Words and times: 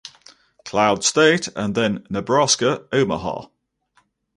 Cloud 0.65 1.03
State 1.03 1.47
and 1.55 1.75
then 1.75 2.07
Nebraska–Omaha. 2.09 3.49